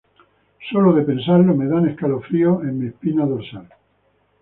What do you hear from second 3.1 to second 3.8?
dorsal.